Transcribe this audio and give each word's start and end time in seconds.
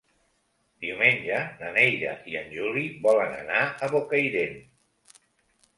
Diumenge 0.85 1.41
na 1.59 1.69
Neida 1.75 2.15
i 2.33 2.41
en 2.41 2.49
Juli 2.57 2.87
volen 3.07 3.37
anar 3.45 3.61
a 3.89 3.95
Bocairent. 3.95 4.59